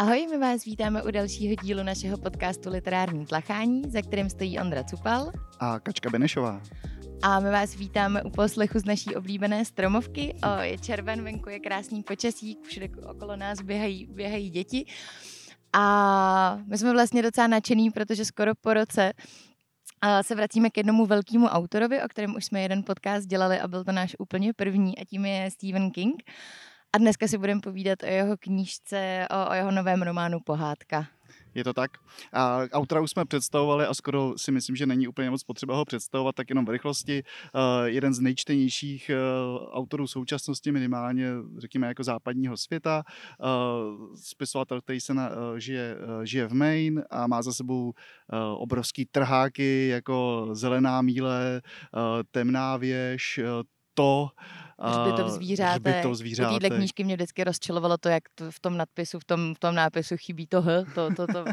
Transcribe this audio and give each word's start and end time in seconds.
Ahoj, 0.00 0.26
my 0.30 0.38
vás 0.38 0.64
vítáme 0.64 1.02
u 1.02 1.10
dalšího 1.10 1.54
dílu 1.62 1.82
našeho 1.82 2.18
podcastu 2.18 2.70
Literární 2.70 3.26
tlachání, 3.26 3.82
za 3.90 4.02
kterým 4.02 4.30
stojí 4.30 4.58
Ondra 4.58 4.84
Cupal 4.84 5.32
a 5.58 5.80
Kačka 5.80 6.10
Benešová. 6.10 6.62
A 7.22 7.40
my 7.40 7.50
vás 7.50 7.74
vítáme 7.74 8.22
u 8.22 8.30
poslechu 8.30 8.78
z 8.78 8.84
naší 8.84 9.16
oblíbené 9.16 9.64
stromovky. 9.64 10.34
O, 10.44 10.60
je 10.60 10.78
červen, 10.78 11.24
venku 11.24 11.48
je 11.48 11.60
krásný 11.60 12.02
počasí, 12.02 12.58
všude 12.62 12.88
okolo 13.10 13.36
nás 13.36 13.60
běhají, 13.60 14.06
běhají 14.06 14.50
děti. 14.50 14.84
A 15.72 16.58
my 16.66 16.78
jsme 16.78 16.92
vlastně 16.92 17.22
docela 17.22 17.46
nadšený, 17.46 17.90
protože 17.90 18.24
skoro 18.24 18.54
po 18.54 18.74
roce 18.74 19.12
se 20.22 20.34
vracíme 20.34 20.70
k 20.70 20.76
jednomu 20.76 21.06
velkému 21.06 21.46
autorovi, 21.46 22.02
o 22.02 22.08
kterém 22.08 22.36
už 22.36 22.44
jsme 22.44 22.62
jeden 22.62 22.82
podcast 22.84 23.26
dělali 23.26 23.60
a 23.60 23.68
byl 23.68 23.84
to 23.84 23.92
náš 23.92 24.16
úplně 24.18 24.52
první 24.52 24.98
a 24.98 25.04
tím 25.04 25.26
je 25.26 25.50
Stephen 25.50 25.90
King. 25.90 26.22
A 26.92 26.98
dneska 26.98 27.28
si 27.28 27.38
budeme 27.38 27.60
povídat 27.60 28.02
o 28.02 28.06
jeho 28.06 28.36
knížce, 28.36 29.26
o, 29.30 29.50
o 29.50 29.54
jeho 29.54 29.70
novém 29.70 30.02
románu 30.02 30.38
Pohádka. 30.44 31.06
Je 31.54 31.64
to 31.64 31.72
tak. 31.72 31.90
A 32.32 32.62
autora 32.72 33.00
už 33.00 33.10
jsme 33.10 33.24
představovali 33.24 33.86
a 33.86 33.94
skoro 33.94 34.34
si 34.36 34.52
myslím, 34.52 34.76
že 34.76 34.86
není 34.86 35.08
úplně 35.08 35.30
moc 35.30 35.44
potřeba 35.44 35.76
ho 35.76 35.84
představovat, 35.84 36.34
tak 36.34 36.50
jenom 36.50 36.64
v 36.64 36.68
rychlosti. 36.68 37.22
Uh, 37.54 37.84
jeden 37.84 38.14
z 38.14 38.20
nejčtenějších 38.20 39.10
uh, 39.10 39.68
autorů 39.72 40.06
současnosti, 40.06 40.72
minimálně 40.72 41.28
řekněme 41.58 41.86
jako 41.86 42.04
západního 42.04 42.56
světa. 42.56 43.02
Uh, 43.38 44.14
spisovatel, 44.14 44.80
který 44.80 45.00
se 45.00 45.14
na, 45.14 45.30
žije, 45.58 45.96
žije 46.22 46.46
v 46.46 46.52
Maine 46.52 47.02
a 47.10 47.26
má 47.26 47.42
za 47.42 47.52
sebou 47.52 47.92
obrovský 48.56 49.06
trháky 49.06 49.88
jako 49.88 50.48
Zelená 50.52 51.02
míle, 51.02 51.62
Temná 52.30 52.76
věž, 52.76 53.40
to, 54.00 54.28
Hřbitov 54.82 55.28
zvířátek. 55.28 55.86
Hřbitov 55.86 56.14
zvířátek. 56.14 56.56
U 56.56 56.58
téhle 56.58 56.76
knížky 56.76 57.04
mě 57.04 57.16
vždycky 57.16 57.44
rozčilovalo 57.44 57.98
to, 57.98 58.08
jak 58.08 58.22
to 58.34 58.50
v 58.50 58.60
tom 58.60 58.76
nadpisu, 58.76 59.18
v 59.18 59.24
tom, 59.24 59.54
v 59.54 59.58
tom 59.58 59.74
nápisu 59.74 60.16
chybí 60.16 60.46
to 60.46 60.62
H, 60.62 60.84
to, 60.94 61.14
to, 61.14 61.26
to 61.26 61.44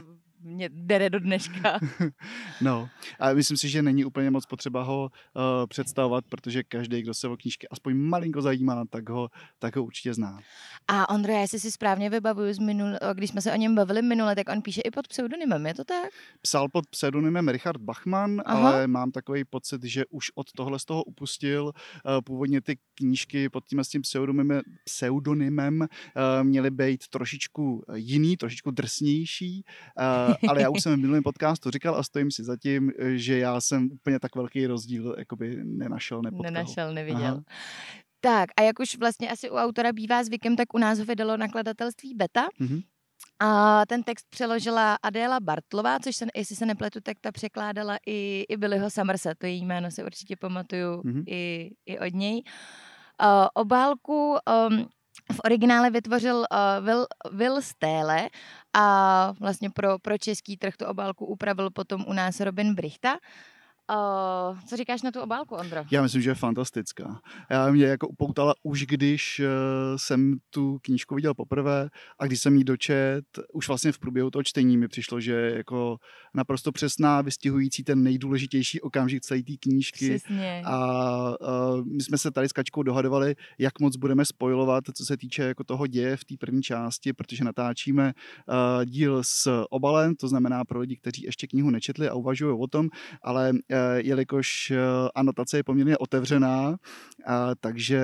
mě 0.48 0.70
dere 0.74 1.10
do 1.10 1.20
dneška. 1.20 1.80
no, 2.62 2.90
a 3.20 3.34
myslím 3.34 3.58
si, 3.58 3.70
že 3.70 3.82
není 3.82 4.06
úplně 4.06 4.32
moc 4.32 4.46
potřeba 4.46 4.84
ho 4.84 5.02
uh, 5.02 5.42
představovat, 5.68 6.26
protože 6.30 6.64
každý, 6.64 7.02
kdo 7.02 7.14
se 7.14 7.28
o 7.28 7.38
knížky 7.38 7.68
aspoň 7.68 7.98
malinko 7.98 8.42
zajímá, 8.42 8.86
tak 8.90 9.10
ho, 9.10 9.30
tak 9.60 9.76
ho 9.76 9.84
určitě 9.84 10.14
zná. 10.14 10.40
A 10.88 11.10
Ondro, 11.10 11.34
já 11.34 11.48
si 11.48 11.72
správně 11.72 12.10
vybavuju, 12.10 12.54
z 12.54 12.60
minul, 12.60 12.90
když 13.14 13.30
jsme 13.30 13.42
se 13.42 13.54
o 13.54 13.56
něm 13.56 13.76
bavili 13.76 14.02
minule, 14.02 14.36
tak 14.36 14.50
on 14.50 14.62
píše 14.62 14.82
i 14.82 14.92
pod 14.92 15.08
pseudonymem, 15.08 15.66
je 15.66 15.74
to 15.74 15.84
tak? 15.84 16.10
Psal 16.42 16.70
pod 16.70 16.88
pseudonymem 16.88 17.48
Richard 17.48 17.82
Bachmann, 17.82 18.42
Aha. 18.46 18.70
ale 18.70 18.88
mám 18.88 19.12
takový 19.12 19.46
pocit, 19.46 19.84
že 19.84 20.06
už 20.10 20.32
od 20.36 20.52
tohle 20.52 20.80
z 20.80 20.86
toho 20.86 21.04
upustil. 21.04 21.64
Uh, 21.64 22.22
původně 22.26 22.62
ty 22.62 22.78
knížky 22.96 23.50
pod 23.50 23.66
tím 23.66 23.80
s 23.80 23.90
tím 23.90 24.02
pseudonymem, 24.02 24.62
pseudonymem 24.84 25.82
uh, 25.82 25.88
měly 26.44 26.72
být 26.72 27.08
trošičku 27.08 27.84
jiný, 27.96 28.38
trošičku 28.38 28.72
drsnější. 28.72 29.64
Uh, 30.00 30.36
ale 30.50 30.62
já 30.62 30.70
už 30.70 30.82
jsem 30.82 30.94
v 30.94 30.98
minulém 30.98 31.24
podcastu 31.24 31.72
říkal 31.72 31.96
a 31.96 32.04
stojím 32.04 32.32
si 32.32 32.44
za 32.44 32.58
tím, 32.58 32.92
že 33.16 33.38
já 33.38 33.62
jsem 33.62 33.90
úplně 33.92 34.20
tak 34.20 34.36
velký 34.36 34.68
rozdíl 34.68 35.16
jakoby 35.18 35.58
nenašel, 35.64 36.22
nepotkal. 36.22 36.52
Nenašel, 36.52 36.94
neviděl. 36.94 37.26
Aha. 37.26 37.44
Tak 38.22 38.50
a 38.58 38.62
jak 38.62 38.80
už 38.80 38.98
vlastně 38.98 39.30
asi 39.30 39.50
u 39.50 39.54
autora 39.54 39.94
bývá 39.94 40.24
zvykem, 40.24 40.56
tak 40.56 40.74
u 40.74 40.78
nás 40.78 41.00
ho 41.00 41.06
vydalo 41.06 41.38
nakladatelství 41.38 42.16
Beta. 42.16 42.48
Mm-hmm. 42.62 42.84
A 43.40 43.86
ten 43.86 44.04
text 44.04 44.26
přeložila 44.30 44.98
Adéla 45.04 45.40
Bartlová, 45.40 46.00
což 46.00 46.16
se, 46.16 46.26
jestli 46.36 46.56
se 46.56 46.66
nepletu, 46.66 47.00
tak 47.04 47.18
ta 47.22 47.32
překládala 47.32 47.98
i, 48.08 48.46
i 48.50 48.58
Billyho 48.58 48.90
Summersa, 48.90 49.30
to 49.38 49.46
její 49.46 49.66
jméno 49.66 49.92
se 49.92 50.06
určitě 50.06 50.36
pamatuju 50.36 51.02
mm-hmm. 51.02 51.24
i, 51.28 51.72
i 51.86 52.00
od 52.00 52.14
něj. 52.14 52.44
Uh, 53.24 53.48
obálku 53.54 54.36
um, 54.70 54.88
v 55.34 55.40
originále 55.46 55.90
vytvořil 55.90 56.38
uh, 56.38 56.86
Will, 56.86 57.08
Will 57.32 57.62
Stele 57.62 58.30
a 58.74 59.34
vlastně 59.40 59.70
pro, 59.70 60.00
pro 60.00 60.18
český 60.18 60.58
trh 60.58 60.78
tu 60.78 60.86
obálku 60.86 61.26
upravil 61.26 61.70
potom 61.70 62.06
u 62.08 62.14
nás 62.14 62.40
Robin 62.40 62.76
Brichta. 62.76 63.14
Uh, 63.14 63.18
co 64.68 64.78
říkáš 64.78 65.02
na 65.02 65.12
tu 65.12 65.22
obálku, 65.22 65.56
Ondro? 65.56 65.84
Já 65.92 66.02
myslím, 66.02 66.22
že 66.22 66.30
je 66.30 66.36
fantastická. 66.36 67.22
Já 67.50 67.72
mě 67.72 67.86
jako 67.86 68.08
upoutala 68.08 68.54
už, 68.64 68.86
když 68.86 69.40
uh, 69.40 69.46
jsem 69.96 70.38
tu 70.50 70.80
knížku 70.82 71.16
viděl 71.16 71.34
poprvé 71.34 71.90
a 72.20 72.26
když 72.26 72.42
jsem 72.42 72.56
ji 72.56 72.64
dočet, 72.64 73.26
už 73.54 73.68
vlastně 73.68 73.92
v 73.92 74.00
průběhu 74.00 74.30
toho 74.30 74.44
čtení 74.44 74.78
mi 74.78 74.88
přišlo, 74.88 75.20
že 75.20 75.34
jako 75.56 75.98
naprosto 76.34 76.72
přesná, 76.72 77.22
vystihující 77.22 77.84
ten 77.84 78.04
nejdůležitější 78.04 78.82
okamžik 78.82 79.22
celé 79.22 79.44
té 79.44 79.54
knížky. 79.60 80.10
Přesně. 80.10 80.62
A 80.66 80.88
uh, 81.30 81.86
my 81.86 82.04
jsme 82.04 82.18
se 82.18 82.32
tady 82.32 82.50
s 82.50 82.54
Kačkou 82.54 82.84
dohadovali, 82.84 83.36
jak 83.60 83.80
moc 83.80 83.96
budeme 83.96 84.26
spojovat, 84.26 84.84
co 84.94 85.06
se 85.06 85.18
týče 85.18 85.44
jako 85.44 85.64
toho 85.64 85.88
děje 85.88 86.18
v 86.18 86.26
té 86.26 86.36
první 86.40 86.62
části, 86.62 87.14
protože 87.14 87.44
natáčíme 87.44 88.14
uh, 88.48 88.86
díl 88.86 89.24
s 89.24 89.66
obalem, 89.70 90.16
to 90.16 90.28
znamená 90.28 90.66
pro 90.66 90.80
lidi, 90.80 90.98
kteří 90.98 91.24
ještě 91.24 91.48
knihu 91.48 91.70
nečetli 91.70 92.10
a 92.10 92.14
uvažují 92.14 92.58
o 92.60 92.68
tom, 92.68 92.90
ale 93.24 93.52
uh, 93.52 93.77
Eh, 93.77 93.77
jelikož 93.96 94.72
eh, 94.72 94.78
anotace 95.16 95.58
je 95.58 95.64
poměrně 95.64 95.98
otevřená, 95.98 96.76
takže 97.60 98.02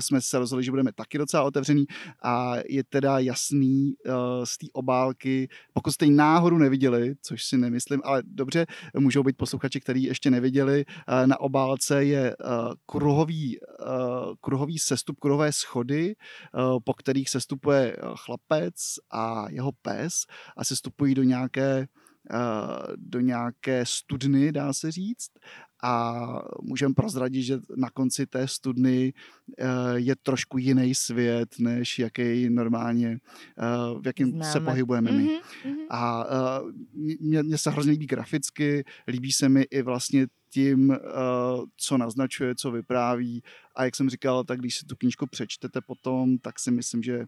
jsme 0.00 0.20
se 0.20 0.38
rozhodli, 0.38 0.64
že 0.64 0.70
budeme 0.70 0.92
taky 0.92 1.18
docela 1.18 1.42
otevřený 1.42 1.84
a 2.22 2.54
je 2.68 2.84
teda 2.84 3.18
jasný 3.18 3.94
eh, 4.06 4.12
z 4.44 4.58
té 4.58 4.66
obálky, 4.72 5.48
pokud 5.72 5.90
jste 5.90 6.04
ji 6.04 6.10
náhodou 6.10 6.58
neviděli, 6.58 7.14
což 7.22 7.44
si 7.44 7.58
nemyslím, 7.58 8.00
ale 8.04 8.22
dobře, 8.26 8.66
můžou 8.98 9.22
být 9.22 9.36
posluchači, 9.36 9.80
kteří 9.80 10.02
ještě 10.02 10.30
neviděli, 10.30 10.84
na 11.26 11.40
obálce 11.40 12.04
je 12.04 12.36
kruhový, 12.86 13.58
kruhový 14.40 14.78
sestup, 14.78 15.18
kruhové 15.18 15.52
schody, 15.52 16.14
po 16.84 16.94
kterých 16.94 17.30
sestupuje 17.30 17.96
chlapec 18.14 18.74
a 19.10 19.46
jeho 19.50 19.72
pes 19.82 20.12
a 20.56 20.64
sestupují 20.64 21.14
do 21.14 21.22
nějaké 21.22 21.70
Eh, 21.70 21.86
do 22.96 23.20
nějaké 23.20 23.86
studny, 23.86 24.52
dá 24.52 24.72
se 24.72 24.90
říct. 24.90 25.30
A 25.82 26.24
můžeme 26.62 26.94
prozradit, 26.94 27.42
že 27.42 27.58
na 27.76 27.90
konci 27.90 28.26
té 28.26 28.48
studny 28.48 29.12
eh, 29.58 29.64
je 29.94 30.16
trošku 30.16 30.58
jiný 30.58 30.94
svět, 30.94 31.48
než 31.58 31.98
jaký 31.98 32.50
normálně, 32.50 33.18
eh, 33.58 34.00
v 34.00 34.06
jakém 34.06 34.42
se 34.42 34.60
pohybujeme 34.60 35.12
my. 35.12 35.24
Mm-hmm. 35.24 35.86
A 35.90 36.24
mě 37.20 37.58
se 37.58 37.70
hrozně 37.70 37.92
líbí 37.92 38.06
graficky, 38.06 38.84
líbí 39.08 39.32
se 39.32 39.48
mi 39.48 39.62
i 39.62 39.82
vlastně 39.82 40.26
tím, 40.52 40.96
co 41.76 41.98
naznačuje, 41.98 42.54
co 42.54 42.70
vypráví. 42.70 43.42
A 43.76 43.84
jak 43.84 43.96
jsem 43.96 44.10
říkal, 44.10 44.44
tak 44.44 44.58
když 44.58 44.76
si 44.76 44.86
tu 44.86 44.96
knížku 44.96 45.26
přečtete 45.26 45.80
potom, 45.80 46.38
tak 46.38 46.58
si 46.58 46.70
myslím, 46.70 47.02
že 47.02 47.24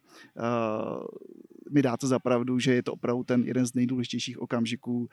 mi 1.72 1.82
dáte 1.82 2.06
za 2.06 2.18
pravdu, 2.18 2.58
že 2.58 2.74
je 2.74 2.82
to 2.82 2.92
opravdu 2.92 3.24
ten 3.24 3.44
jeden 3.44 3.66
z 3.66 3.74
nejdůležitějších 3.74 4.38
okamžiků 4.42 4.98
uh, 4.98 5.06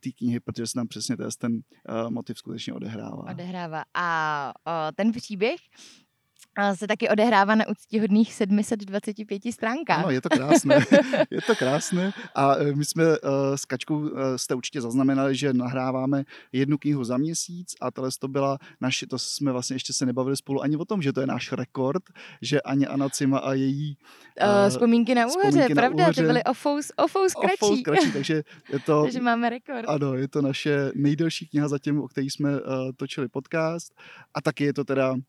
té 0.00 0.10
knihy, 0.10 0.40
protože 0.40 0.66
se 0.66 0.72
tam 0.74 0.88
přesně 0.88 1.16
ten 1.38 1.52
uh, 1.52 2.10
motiv 2.10 2.38
skutečně 2.38 2.74
odehrává. 2.74 3.30
Odehrává. 3.30 3.82
A 3.94 4.52
uh, 4.66 4.72
ten 4.94 5.12
příběh 5.12 5.60
se 6.74 6.86
taky 6.86 7.08
odehrává 7.08 7.54
na 7.54 7.68
úctihodných 7.68 8.34
725 8.34 9.42
stránkách. 9.52 9.98
Ano, 9.98 10.10
je 10.10 10.20
to 10.20 10.28
krásné. 10.28 10.74
je 11.30 11.42
to 11.42 11.54
krásné. 11.54 12.12
A 12.34 12.56
e, 12.56 12.72
my 12.72 12.84
jsme 12.84 13.04
uh, 13.04 13.18
s 13.54 13.64
Kačkou, 13.64 13.98
uh, 13.98 14.10
jste 14.36 14.54
určitě 14.54 14.80
zaznamenali, 14.80 15.36
že 15.36 15.52
nahráváme 15.52 16.24
jednu 16.52 16.78
knihu 16.78 17.04
za 17.04 17.16
měsíc 17.16 17.74
a 17.80 17.90
tohle 17.90 18.10
to 18.20 18.28
byla 18.28 18.58
naše, 18.80 19.06
to 19.06 19.18
jsme 19.18 19.52
vlastně 19.52 19.76
ještě 19.76 19.92
se 19.92 20.06
nebavili 20.06 20.36
spolu 20.36 20.62
ani 20.62 20.76
o 20.76 20.84
tom, 20.84 21.02
že 21.02 21.12
to 21.12 21.20
je 21.20 21.26
náš 21.26 21.52
rekord, 21.52 22.02
že 22.42 22.60
ani 22.60 22.86
Anna 22.86 23.08
Cima 23.08 23.38
a 23.38 23.52
její 23.52 23.96
uh, 24.42 24.68
vzpomínky 24.68 25.14
na 25.14 25.26
úhoře, 25.26 25.68
pravda, 25.74 26.04
úhoře, 26.04 26.22
ty 26.22 26.26
byly 26.26 26.44
o 26.44 26.54
fous, 26.54 26.92
o 26.96 27.08
fous 27.08 27.34
kratší. 27.34 27.56
O 27.60 27.66
fous 27.66 27.82
kratší, 27.82 28.12
takže 28.12 28.42
je 28.72 28.78
to... 28.86 29.02
takže 29.04 29.20
máme 29.20 29.50
rekord. 29.50 29.88
Ano, 29.88 30.14
je 30.14 30.28
to 30.28 30.42
naše 30.42 30.90
nejdelší 30.94 31.48
kniha 31.48 31.68
zatím, 31.68 32.00
o 32.00 32.08
který 32.08 32.30
jsme 32.30 32.50
uh, 32.52 32.60
točili 32.96 33.28
podcast 33.28 33.92
a 34.34 34.40
taky 34.40 34.64
je 34.64 34.72
to 34.72 34.84
teda 34.84 35.12
uh, 35.12 35.20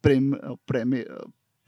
prim, 0.00 0.36
prémi, 0.66 1.04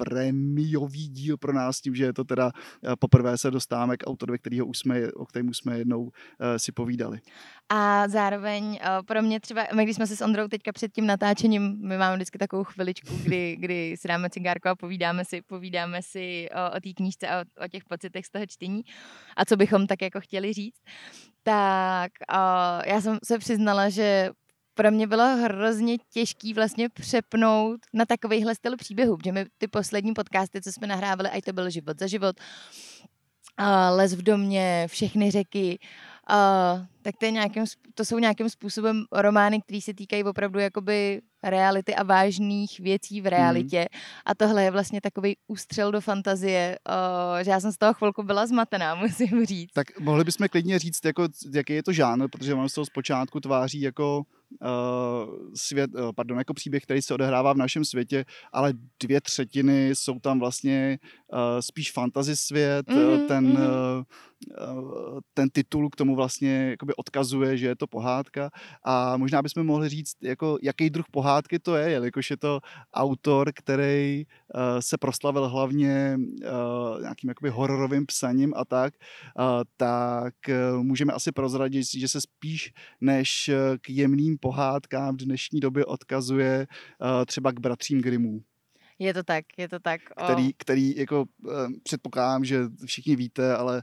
prémiový 0.05 1.09
díl 1.09 1.37
pro 1.37 1.53
nás 1.53 1.81
tím, 1.81 1.95
že 1.95 2.05
je 2.05 2.13
to 2.13 2.25
teda 2.25 2.51
eh, 2.55 2.97
poprvé 2.99 3.39
se 3.39 3.51
dostáváme 3.51 3.97
k 3.97 4.07
autorovi, 4.07 4.39
kterýho 4.39 4.67
už 4.67 4.79
jsme, 4.79 5.13
o 5.13 5.27
kterém 5.27 5.55
jsme 5.55 5.79
jednou 5.79 6.03
uh, 6.03 6.11
si 6.57 6.73
povídali. 6.73 7.21
A 7.69 8.09
zároveň 8.09 8.65
uh, 8.65 8.79
pro 9.07 9.23
mě 9.23 9.41
třeba, 9.41 9.67
my 9.75 9.85
když 9.85 9.97
jsme 9.97 10.07
se 10.07 10.17
s 10.17 10.21
Ondrou 10.21 10.49
teďka 10.49 10.73
před 10.73 10.93
tím 10.93 11.07
natáčením, 11.07 11.79
my 11.89 11.99
máme 11.99 12.17
vždycky 12.17 12.39
takovou 12.39 12.65
chviličku, 12.65 13.15
kdy, 13.23 13.57
kdy 13.57 13.97
si 13.99 14.09
dáme 14.09 14.31
cigárko 14.31 14.69
a 14.69 14.77
povídáme 14.77 15.25
si, 15.25 15.43
povídáme 15.43 16.03
si 16.03 16.49
o, 16.51 16.77
o 16.77 16.81
té 16.81 16.93
knížce 16.97 17.29
a 17.29 17.41
o, 17.41 17.65
o 17.65 17.69
těch 17.69 17.85
pocitech 17.85 18.27
z 18.27 18.31
toho 18.31 18.47
čtení 18.47 18.83
a 19.37 19.45
co 19.45 19.57
bychom 19.57 19.87
tak 19.87 20.03
jako 20.03 20.21
chtěli 20.21 20.53
říct, 20.53 20.81
tak 21.43 22.13
uh, 22.33 22.83
já 22.87 23.01
jsem 23.01 23.19
se 23.25 23.39
přiznala, 23.39 23.89
že 23.89 24.31
pro 24.79 24.91
mě 24.91 25.07
bylo 25.07 25.37
hrozně 25.37 25.99
těžký 26.13 26.55
vlastně 26.55 26.89
přepnout 26.89 27.81
na 27.95 28.07
takovýhle 28.07 28.55
styl 28.55 28.77
příběhu, 28.77 29.17
protože 29.17 29.33
my 29.33 29.47
ty 29.59 29.69
poslední 29.69 30.15
podcasty, 30.15 30.63
co 30.63 30.73
jsme 30.73 30.87
nahrávali, 30.87 31.31
ať 31.31 31.45
to 31.45 31.53
byl 31.53 31.71
život 31.71 31.99
za 31.99 32.07
život, 32.07 32.37
Les 33.97 34.15
v 34.15 34.23
domě, 34.23 34.87
všechny 34.89 35.31
řeky, 35.31 35.79
Uh, 36.31 36.87
tak 37.03 37.17
to, 37.17 37.25
je 37.25 37.31
nějakým, 37.31 37.65
to 37.95 38.05
jsou 38.05 38.19
nějakým 38.19 38.51
způsobem 38.51 39.05
romány, 39.13 39.61
které 39.61 39.81
se 39.81 39.95
týkají 39.95 40.25
opravdu 40.25 40.59
jakoby 40.59 41.21
reality 41.43 41.95
a 41.95 42.03
vážných 42.03 42.81
věcí 42.81 43.21
v 43.21 43.27
realitě. 43.27 43.81
Mm. 43.81 44.01
A 44.27 44.35
tohle 44.35 44.65
je 44.65 44.71
vlastně 44.71 45.01
takový 45.01 45.37
ústřel 45.47 45.93
do 45.93 46.01
fantazie, 46.01 46.79
uh, 46.89 47.45
že 47.45 47.51
já 47.51 47.61
jsem 47.61 47.73
z 47.73 47.79
toho 47.79 47.95
chvilku 47.95 48.23
byla 48.23 48.47
zmatená, 48.47 48.95
musím 48.95 49.47
říct. 49.47 49.73
Tak 49.73 50.01
mohli 50.01 50.25
bychom 50.25 50.49
klidně 50.49 50.79
říct, 50.79 51.05
jako, 51.05 51.29
jaký 51.55 51.73
je 51.73 51.83
to 51.83 51.93
žánr, 51.93 52.29
protože 52.29 52.55
on 52.55 52.69
se 52.69 52.75
to 52.75 52.87
zpočátku 52.87 53.41
tváří 53.41 53.81
jako 53.81 54.25
svět, 55.55 55.91
uh, 55.95 56.13
pardon, 56.17 56.39
jako 56.39 56.55
příběh, 56.55 56.83
který 56.83 57.03
se 57.03 57.15
odehrává 57.15 57.53
v 57.53 57.57
našem 57.57 57.85
světě, 57.85 58.25
ale 58.53 58.73
dvě 59.03 59.21
třetiny 59.21 59.89
jsou 59.89 60.19
tam 60.19 60.39
vlastně 60.39 60.99
uh, 61.33 61.39
spíš 61.61 61.93
fantasy 61.93 62.37
svět, 62.37 62.87
mm-hmm, 62.87 63.27
ten, 63.27 63.57
mm-hmm. 63.57 64.05
Ten 65.35 65.49
titul 65.51 65.91
k 65.91 65.97
tomu 65.97 66.17
vlastně 66.17 66.71
jakoby 66.71 66.95
odkazuje, 66.95 67.57
že 67.57 67.67
je 67.67 67.77
to 67.77 67.87
pohádka 67.87 68.51
a 68.85 69.17
možná 69.17 69.43
bychom 69.43 69.67
mohli 69.67 69.89
říct, 69.89 70.17
jako, 70.23 70.59
jaký 70.63 70.91
druh 70.91 71.07
pohádky 71.11 71.59
to 71.59 71.77
je, 71.77 71.91
jelikož 71.91 72.31
je 72.31 72.37
to 72.37 72.61
autor, 72.95 73.53
který 73.55 74.25
se 74.81 74.99
proslavil 74.99 75.49
hlavně 75.49 76.17
nějakým 77.01 77.29
jakoby 77.29 77.51
hororovým 77.51 78.07
psaním 78.07 78.53
a 78.57 78.65
tak, 78.65 78.95
tak 79.77 80.35
můžeme 80.83 81.13
asi 81.13 81.33
prozradit, 81.33 81.87
že 81.87 82.09
se 82.09 82.21
spíš 82.21 82.73
než 83.01 83.51
k 83.81 83.91
jemným 83.91 84.38
pohádkám 84.41 85.17
v 85.17 85.25
dnešní 85.25 85.61
době 85.61 85.85
odkazuje 85.85 86.67
uh, 87.01 87.25
třeba 87.25 87.53
k 87.53 87.61
bratřím 87.61 88.01
Grimů. 88.01 88.43
Je 89.01 89.15
to 89.15 89.23
tak, 89.23 89.45
je 89.59 89.69
to 89.69 89.79
tak. 89.79 90.01
O. 90.17 90.25
Který, 90.25 90.53
který 90.57 90.97
jako 90.97 91.21
uh, 91.23 91.53
předpokládám, 91.83 92.45
že 92.45 92.59
všichni 92.87 93.17
víte, 93.17 93.57
ale 93.57 93.83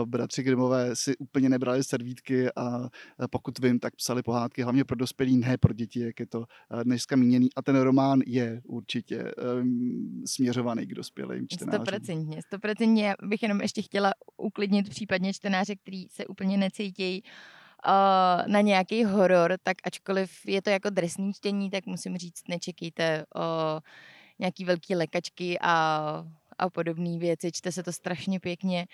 uh, 0.00 0.08
bratři 0.08 0.42
Grimové 0.42 0.96
si 0.96 1.16
úplně 1.16 1.48
nebrali 1.48 1.84
servítky 1.84 2.46
a 2.56 2.78
uh, 2.78 2.86
pokud 3.30 3.58
vím, 3.58 3.78
tak 3.78 3.96
psali 3.96 4.22
pohádky 4.22 4.62
hlavně 4.62 4.84
pro 4.84 4.96
dospělí, 4.96 5.36
ne 5.36 5.58
pro 5.58 5.72
děti, 5.74 6.00
jak 6.00 6.20
je 6.20 6.26
to 6.26 6.38
uh, 6.38 6.44
dneska 6.84 7.16
míněný. 7.16 7.48
A 7.56 7.62
ten 7.62 7.76
román 7.76 8.20
je 8.26 8.60
určitě 8.64 9.32
um, 9.60 10.22
směřovaný 10.26 10.86
k 10.86 10.94
dospělým 10.94 11.46
čtenářům. 11.48 11.84
Stoprocentně, 11.84 12.42
stoprocentně. 12.42 13.14
bych 13.22 13.42
jenom 13.42 13.60
ještě 13.60 13.82
chtěla 13.82 14.12
uklidnit 14.36 14.88
případně 14.88 15.34
čtenáře, 15.34 15.76
který 15.76 16.08
se 16.08 16.26
úplně 16.26 16.56
necítějí 16.56 17.22
uh, 17.22 17.28
na 18.46 18.60
nějaký 18.60 19.04
horor, 19.04 19.56
tak 19.62 19.76
ačkoliv 19.84 20.46
je 20.46 20.62
to 20.62 20.70
jako 20.70 20.90
drsný 20.90 21.32
čtení, 21.32 21.70
tak 21.70 21.86
musím 21.86 22.16
říct, 22.16 22.48
nečekejte 22.48 23.24
uh, 23.34 23.42
nějaký 24.38 24.64
velký 24.64 24.94
lekačky 24.96 25.58
a, 25.60 26.24
a 26.58 26.70
podobné 26.70 27.18
věci. 27.18 27.52
Čte 27.52 27.72
se 27.72 27.82
to 27.82 27.92
strašně 27.92 28.40
pěkně 28.40 28.86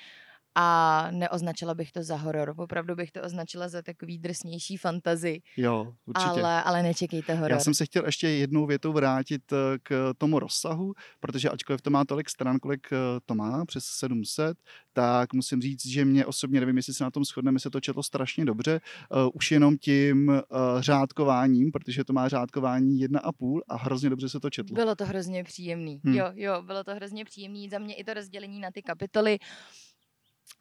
a 0.55 1.09
neoznačila 1.11 1.75
bych 1.75 1.93
to 1.93 2.03
za 2.03 2.17
horor. 2.17 2.55
Opravdu 2.57 2.95
bych 2.95 3.11
to 3.11 3.23
označila 3.23 3.69
za 3.69 3.83
takový 3.83 4.19
drsnější 4.19 4.77
fantazy. 4.77 5.41
Jo, 5.57 5.95
určitě. 6.07 6.29
Ale, 6.29 6.63
ale 6.63 6.83
nečekejte 6.83 7.35
horor. 7.35 7.51
Já 7.51 7.61
jsem 7.61 7.75
se 7.75 7.85
chtěl 7.85 8.07
ještě 8.07 8.29
jednou 8.29 8.67
větou 8.67 8.93
vrátit 8.93 9.53
eh, 9.53 9.57
k 9.83 10.13
tomu 10.19 10.39
rozsahu, 10.39 10.95
protože 11.21 11.51
ačkoliv 11.51 11.83
to 11.83 11.91
má 11.91 12.05
tolik 12.05 12.31
stran, 12.31 12.59
kolik 12.59 12.89
eh, 12.93 12.97
to 13.27 13.35
má, 13.35 13.65
přes 13.65 13.85
700, 13.85 14.59
tak 14.93 15.33
musím 15.33 15.63
říct, 15.63 15.87
že 15.87 16.05
mě 16.05 16.27
osobně, 16.27 16.61
nevím, 16.61 16.77
jestli 16.77 16.95
se 16.95 17.05
na 17.05 17.11
tom 17.11 17.25
shodneme, 17.25 17.59
se 17.59 17.71
to 17.71 17.81
četlo 17.81 18.03
strašně 18.03 18.45
dobře, 18.45 18.81
uh, 19.11 19.31
už 19.35 19.51
jenom 19.51 19.77
tím 19.77 20.29
uh, 20.29 20.37
řádkováním, 20.81 21.73
protože 21.73 22.05
to 22.05 22.13
má 22.13 22.29
řádkování 22.29 23.01
jedna 23.01 23.21
a 23.21 23.33
půl 23.33 23.63
a 23.69 23.77
hrozně 23.77 24.11
dobře 24.11 24.29
se 24.29 24.41
to 24.41 24.51
četlo. 24.51 24.75
Bylo 24.75 24.95
to 24.95 25.05
hrozně 25.05 25.45
příjemný, 25.45 26.01
hmm. 26.05 26.15
jo, 26.15 26.27
jo, 26.35 26.63
bylo 26.63 26.85
to 26.85 26.95
hrozně 26.95 27.25
příjemný, 27.25 27.69
za 27.69 27.79
mě 27.79 27.95
i 27.95 28.05
to 28.05 28.15
rozdělení 28.15 28.61
na 28.61 28.71
ty 28.71 28.83
kapitoly, 28.83 29.39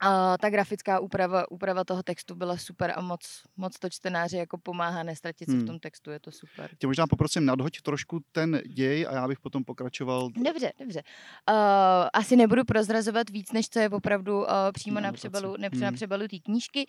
a 0.00 0.38
ta 0.38 0.50
grafická 0.50 1.00
úprava, 1.00 1.50
úprava 1.50 1.84
toho 1.84 2.02
textu 2.02 2.34
byla 2.34 2.56
super 2.56 2.92
a 2.96 3.00
moc, 3.00 3.42
moc 3.56 3.78
to 3.78 3.90
čtenáři 3.90 4.36
jako 4.36 4.58
pomáhá 4.58 5.02
nestratit 5.02 5.50
se 5.50 5.56
hmm. 5.56 5.64
v 5.64 5.66
tom 5.66 5.78
textu, 5.78 6.10
je 6.10 6.20
to 6.20 6.32
super. 6.32 6.70
Tě 6.78 6.86
možná 6.86 7.06
poprosím 7.06 7.44
nadhoď 7.44 7.80
trošku 7.80 8.20
ten 8.32 8.60
děj 8.66 9.06
a 9.08 9.14
já 9.14 9.28
bych 9.28 9.40
potom 9.40 9.64
pokračoval. 9.64 10.28
Dobře, 10.44 10.72
dobře. 10.78 11.02
Uh, 11.50 11.56
asi 12.12 12.36
nebudu 12.36 12.64
prozrazovat 12.64 13.30
víc, 13.30 13.52
než 13.52 13.68
co 13.68 13.78
je 13.78 13.88
opravdu 13.88 14.40
uh, 14.40 14.46
přímo 14.72 15.00
na, 15.00 15.00
na 15.00 15.12
přebalu, 15.12 15.56
ne, 15.58 15.68
hmm. 15.72 15.80
na 15.80 15.92
přebalu 15.92 16.28
té 16.28 16.38
knížky. 16.38 16.86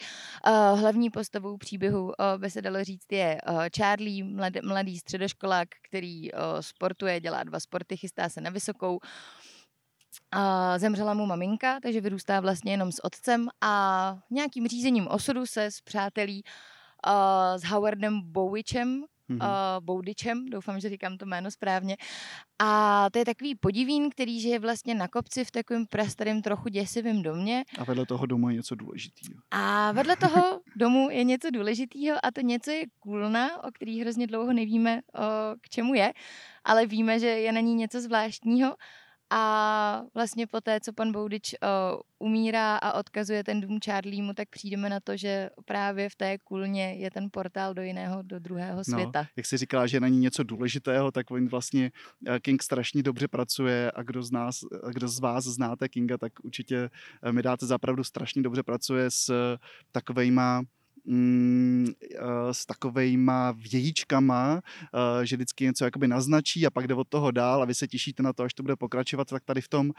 Uh, 0.47 0.79
hlavní 0.79 1.09
postavou 1.09 1.57
příběhu, 1.57 2.03
uh, 2.05 2.11
by 2.37 2.49
se 2.49 2.61
dalo 2.61 2.83
říct, 2.83 3.11
je 3.11 3.37
uh, 3.49 3.63
Charlie, 3.77 4.23
mlad, 4.23 4.53
mladý 4.63 4.97
středoškolák, 4.97 5.67
který 5.89 6.31
uh, 6.31 6.39
sportuje, 6.61 7.19
dělá 7.19 7.43
dva 7.43 7.59
sporty, 7.59 7.97
chystá 7.97 8.29
se 8.29 8.41
na 8.41 8.49
vysokou. 8.49 8.93
Uh, 8.93 8.99
a 10.31 10.79
zemřela 10.79 11.13
mu 11.13 11.25
maminka, 11.25 11.79
takže 11.79 12.01
vyrůstá 12.01 12.39
vlastně 12.39 12.73
jenom 12.73 12.91
s 12.91 13.05
otcem 13.05 13.49
a 13.61 14.15
nějakým 14.31 14.67
řízením 14.67 15.07
osudu 15.07 15.45
se 15.45 15.65
s 15.65 15.81
přátelí 15.81 16.43
uh, 17.07 17.57
s 17.57 17.63
Howardem 17.63 18.21
Bowichem, 18.21 19.03
mm-hmm. 19.29 19.77
uh, 19.77 19.85
Boudičem, 19.85 20.45
doufám, 20.45 20.79
že 20.79 20.89
říkám 20.89 21.17
to 21.17 21.25
jméno 21.25 21.51
správně. 21.51 21.97
A 22.59 23.09
to 23.11 23.19
je 23.19 23.25
takový 23.25 23.55
podivín, 23.55 24.09
který 24.09 24.41
žije 24.41 24.59
vlastně 24.59 24.95
na 24.95 25.07
kopci 25.07 25.45
v 25.45 25.51
takovém 25.51 25.85
prastarém 25.85 26.41
trochu 26.41 26.69
děsivém 26.69 27.21
domě. 27.21 27.63
A 27.79 27.83
vedle 27.83 28.05
toho 28.05 28.25
domu 28.25 28.49
je 28.49 28.55
něco 28.55 28.75
důležitého. 28.75 29.41
A 29.51 29.91
vedle 29.91 30.15
toho 30.15 30.61
domu 30.75 31.09
je 31.09 31.23
něco 31.23 31.51
důležitého 31.51 32.17
a 32.23 32.31
to 32.31 32.41
něco 32.41 32.71
je 32.71 32.85
kůlna, 32.99 33.63
o 33.63 33.71
který 33.71 34.01
hrozně 34.01 34.27
dlouho 34.27 34.53
nevíme, 34.53 35.01
o, 35.15 35.21
k 35.61 35.69
čemu 35.69 35.93
je, 35.93 36.13
ale 36.63 36.85
víme, 36.85 37.19
že 37.19 37.27
je 37.27 37.51
na 37.51 37.59
ní 37.59 37.75
něco 37.75 38.01
zvláštního. 38.01 38.75
A 39.35 40.03
vlastně 40.13 40.47
po 40.47 40.61
té, 40.61 40.79
co 40.79 40.93
pan 40.93 41.11
Boudič 41.11 41.55
uh, 41.63 41.99
umírá 42.19 42.77
a 42.77 42.93
odkazuje 42.93 43.43
ten 43.43 43.61
dům 43.61 43.79
Charliemu, 43.85 44.33
tak 44.33 44.49
přijdeme 44.49 44.89
na 44.89 44.99
to, 44.99 45.17
že 45.17 45.49
právě 45.65 46.09
v 46.09 46.15
té 46.15 46.37
kulně 46.37 46.93
je 46.93 47.11
ten 47.11 47.29
portál 47.31 47.73
do 47.73 47.81
jiného, 47.81 48.21
do 48.21 48.39
druhého 48.39 48.77
no, 48.77 48.83
světa. 48.83 49.21
No, 49.21 49.27
jak 49.35 49.45
jsi 49.45 49.57
říkala, 49.57 49.87
že 49.87 49.99
není 49.99 50.19
něco 50.19 50.43
důležitého, 50.43 51.11
tak 51.11 51.31
on 51.31 51.47
vlastně 51.47 51.91
eh, 52.27 52.39
King 52.39 52.63
strašně 52.63 53.03
dobře 53.03 53.27
pracuje 53.27 53.91
a 53.91 54.03
kdo 54.03 54.23
z 54.23 54.31
nás, 54.31 54.59
kdo 54.93 55.07
z 55.07 55.19
vás 55.19 55.43
znáte 55.43 55.89
Kinga, 55.89 56.17
tak 56.17 56.33
určitě 56.43 56.89
eh, 57.23 57.31
mi 57.31 57.41
dáte 57.41 57.65
zapravdu 57.65 58.03
strašně 58.03 58.41
dobře 58.41 58.63
pracuje 58.63 59.11
s 59.11 59.57
takovejma 59.91 60.63
mm, 61.05 61.87
eh, 62.01 62.17
s 62.51 62.65
takovejma 62.65 63.51
vějíčkama, 63.51 64.53
uh, 64.53 65.23
že 65.23 65.35
vždycky 65.35 65.63
něco 65.63 65.85
jakoby 65.85 66.07
naznačí 66.07 66.65
a 66.65 66.69
pak 66.69 66.87
jde 66.87 66.95
od 66.95 67.07
toho 67.07 67.31
dál 67.31 67.61
a 67.61 67.65
vy 67.65 67.73
se 67.75 67.87
těšíte 67.87 68.23
na 68.23 68.33
to, 68.33 68.43
až 68.43 68.53
to 68.53 68.63
bude 68.63 68.75
pokračovat, 68.75 69.27
tak 69.27 69.43
tady 69.43 69.61
v 69.61 69.69
tom 69.69 69.87
uh, 69.87 69.93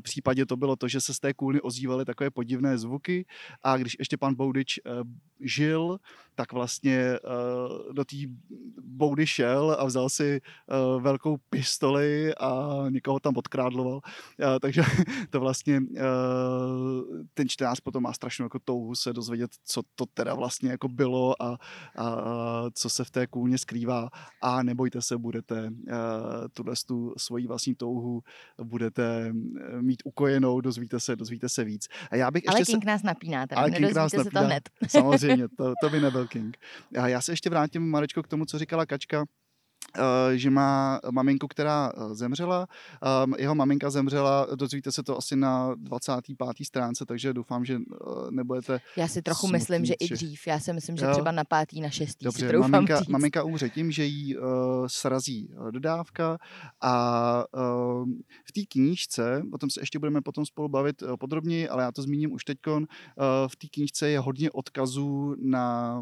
případě 0.00 0.46
to 0.46 0.56
bylo 0.56 0.76
to, 0.76 0.88
že 0.88 1.00
se 1.00 1.14
z 1.14 1.18
té 1.18 1.34
kůlny 1.34 1.60
ozývaly 1.60 2.04
takové 2.04 2.30
podivné 2.30 2.78
zvuky 2.78 3.26
a 3.62 3.76
když 3.76 3.96
ještě 3.98 4.16
pan 4.16 4.34
Boudič 4.34 4.80
žil, 5.40 5.98
tak 6.34 6.52
vlastně 6.52 7.18
do 7.92 8.04
té 8.04 8.16
boudy 8.82 9.26
šel 9.26 9.76
a 9.78 9.84
vzal 9.84 10.08
si 10.08 10.40
velkou 10.98 11.36
pistoli 11.50 12.34
a 12.34 12.68
někoho 12.88 13.20
tam 13.20 13.36
odkrádloval. 13.36 14.00
Takže 14.60 14.82
to 15.30 15.40
vlastně 15.40 15.80
ten 17.34 17.48
čtenář 17.48 17.80
potom 17.80 18.02
má 18.02 18.12
strašnou 18.12 18.44
jako 18.44 18.58
touhu 18.58 18.94
se 18.94 19.12
dozvědět, 19.12 19.50
co 19.64 19.82
to 19.94 20.06
teda 20.06 20.33
vlastně 20.34 20.70
jako 20.70 20.88
bylo 20.88 21.42
a, 21.42 21.58
a, 21.96 22.16
co 22.74 22.88
se 22.88 23.04
v 23.04 23.10
té 23.10 23.26
kůlně 23.26 23.58
skrývá. 23.58 24.08
A 24.42 24.62
nebojte 24.62 25.02
se, 25.02 25.18
budete 25.18 25.70
uh, 25.70 25.96
tuhle 26.52 26.74
tu 26.86 27.14
svoji 27.16 27.46
vlastní 27.46 27.74
touhu 27.74 28.22
budete 28.62 29.32
mít 29.80 30.02
ukojenou, 30.04 30.60
dozvíte 30.60 31.00
se, 31.00 31.16
dozvíte 31.16 31.48
se 31.48 31.64
víc. 31.64 31.88
A 32.10 32.16
já 32.16 32.30
bych 32.30 32.42
ale 32.48 32.60
ještě 32.60 32.72
King 32.72 32.84
se... 32.84 32.86
nás 32.86 33.02
napíná, 33.02 33.46
teda 33.46 33.60
ale 33.60 33.70
King 33.70 33.92
nás 33.92 34.12
napíná, 34.12 34.24
se 34.24 34.30
to 34.30 34.40
hned. 34.40 34.70
Samozřejmě, 34.88 35.48
to, 35.58 35.72
to 35.82 35.90
by 35.90 36.00
nebyl 36.00 36.26
King. 36.26 36.56
A 37.00 37.08
já 37.08 37.20
se 37.20 37.32
ještě 37.32 37.50
vrátím, 37.50 37.90
Marečko, 37.90 38.22
k 38.22 38.28
tomu, 38.28 38.44
co 38.44 38.58
říkala 38.58 38.86
Kačka, 38.86 39.24
Eh, 39.24 39.43
že 40.34 40.50
má 40.50 41.00
maminku, 41.10 41.48
která 41.48 41.92
eh, 41.96 42.14
zemřela. 42.14 42.66
Ehm, 43.02 43.34
jeho 43.38 43.54
maminka 43.54 43.90
zemřela, 43.90 44.46
dozvíte 44.54 44.92
se 44.92 45.02
to 45.02 45.18
asi 45.18 45.36
na 45.36 45.74
25. 45.74 46.36
stránce, 46.66 47.06
takže 47.06 47.32
doufám, 47.32 47.64
že 47.64 47.74
eh, 47.74 48.30
nebudete... 48.30 48.80
Já 48.96 49.08
si 49.08 49.22
trochu 49.22 49.46
smutný, 49.46 49.58
myslím, 49.58 49.84
že 49.84 49.94
i 49.94 50.08
dřív. 50.08 50.46
Já 50.46 50.60
si 50.60 50.72
myslím, 50.72 50.96
že 50.96 51.04
jo. 51.04 51.12
třeba 51.12 51.32
na 51.32 51.44
pátý, 51.44 51.80
na 51.80 51.90
šestý 51.90 52.24
Dobře, 52.24 52.48
si 52.48 52.56
maminka, 52.56 52.98
říct. 52.98 53.08
maminka 53.08 53.42
umře 53.42 53.70
tím, 53.70 53.90
že 53.90 54.04
jí 54.04 54.36
uh, 54.36 54.44
srazí 54.86 55.50
dodávka 55.70 56.38
a 56.80 57.44
uh, 57.54 58.08
v 58.44 58.52
té 58.52 58.60
knížce, 58.68 59.42
o 59.52 59.58
tom 59.58 59.70
se 59.70 59.80
ještě 59.80 59.98
budeme 59.98 60.20
potom 60.20 60.46
spolu 60.46 60.68
bavit 60.68 61.02
podrobněji, 61.20 61.68
ale 61.68 61.82
já 61.82 61.92
to 61.92 62.02
zmíním 62.02 62.32
už 62.32 62.44
teď, 62.44 62.58
uh, 62.66 62.84
v 63.46 63.56
té 63.56 63.66
knížce 63.72 64.08
je 64.08 64.18
hodně 64.18 64.50
odkazů 64.50 65.34
na 65.38 66.00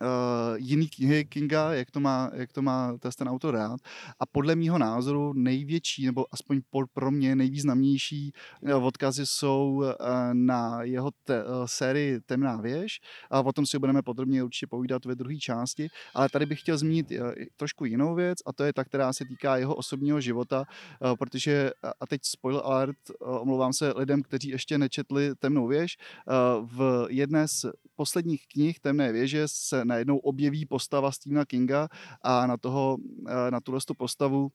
uh, 0.00 0.56
jiný 0.56 0.88
knihy 0.88 1.24
Kinga, 1.24 1.72
jak 1.72 1.90
to 1.90 2.00
má, 2.00 2.30
jak 2.34 2.52
to 2.52 2.62
má 2.62 2.96
ten 3.18 3.28
autor 3.28 3.54
rád. 3.54 3.80
A 4.20 4.26
podle 4.26 4.56
mýho 4.56 4.78
názoru 4.78 5.32
největší, 5.32 6.06
nebo 6.06 6.26
aspoň 6.32 6.60
pro 6.94 7.10
mě 7.10 7.36
nejvýznamnější 7.36 8.32
uh, 8.60 8.86
odkazy 8.86 9.26
jsou 9.26 9.74
uh, 9.74 9.92
na 10.32 10.82
jeho 10.82 11.10
te, 11.24 11.44
uh, 11.44 11.50
sérii 11.66 12.20
Temná 12.20 12.56
věž. 12.56 13.00
A 13.30 13.40
o 13.40 13.52
tom 13.52 13.66
si 13.66 13.78
budeme 13.78 14.02
podrobně 14.02 14.44
určitě 14.44 14.66
povídat 14.66 15.04
ve 15.04 15.14
druhé 15.14 15.36
části. 15.36 15.88
Ale 16.14 16.28
tady 16.28 16.46
bych 16.46 16.60
chtěl 16.60 16.78
zmínit 16.78 17.10
uh, 17.10 17.32
trošku 17.56 17.84
jinou 17.84 18.14
věc, 18.14 18.38
a 18.46 18.52
to 18.52 18.64
je 18.64 18.72
ta, 18.72 18.84
která 18.84 19.12
se 19.12 19.24
týká 19.24 19.56
jeho 19.56 19.74
osobního 19.74 20.20
života, 20.20 20.64
uh, 21.00 21.14
protože, 21.16 21.70
a 22.00 22.06
teď 22.06 22.20
spoiler 22.24 22.62
alert, 22.64 22.96
uh, 23.20 23.42
omlouvám 23.42 23.72
se 23.72 23.92
lidem, 23.96 24.22
kteří 24.22 24.48
ještě 24.48 24.78
nečetli 24.78 25.34
Temnou 25.38 25.66
věž, 25.66 25.96
uh, 26.26 26.68
v 26.68 27.06
jedné 27.10 27.48
z 27.48 27.66
posledních 27.96 28.46
knih 28.52 28.80
Temné 28.80 29.12
věže 29.12 29.42
se 29.46 29.84
najednou 29.88 30.18
objeví 30.18 30.66
postava 30.66 31.12
Stephena 31.12 31.44
Kinga 31.44 31.88
a 32.22 32.46
na, 32.46 32.56
toho, 32.56 32.98
eh, 33.28 33.50
na 33.50 33.60
tuhle 33.60 33.80
postavu 33.98 34.50